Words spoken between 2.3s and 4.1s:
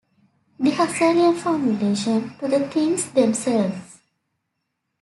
To the things themselves!